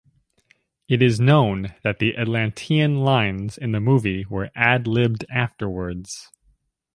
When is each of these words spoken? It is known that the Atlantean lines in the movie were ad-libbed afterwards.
It 0.89 0.99
is 1.03 1.19
known 1.19 1.75
that 1.83 1.99
the 1.99 2.17
Atlantean 2.17 3.01
lines 3.01 3.55
in 3.55 3.71
the 3.71 3.79
movie 3.79 4.25
were 4.25 4.49
ad-libbed 4.55 5.25
afterwards. 5.29 6.31